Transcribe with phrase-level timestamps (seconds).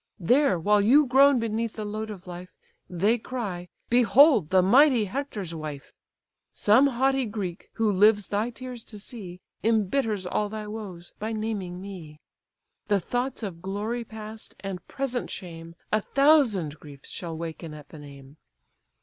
[0.19, 2.49] There while you groan beneath the load of life,
[2.89, 5.93] They cry, 'Behold the mighty Hector's wife!'
[6.51, 11.79] Some haughty Greek, who lives thy tears to see, Imbitters all thy woes, by naming
[11.79, 12.19] me.
[12.87, 17.99] The thoughts of glory past, and present shame, A thousand griefs shall waken at the
[17.99, 18.37] name!